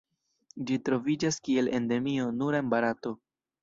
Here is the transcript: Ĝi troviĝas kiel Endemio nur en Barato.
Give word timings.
Ĝi 0.69 0.77
troviĝas 0.89 1.39
kiel 1.49 1.71
Endemio 1.83 2.35
nur 2.43 2.63
en 2.63 2.77
Barato. 2.77 3.19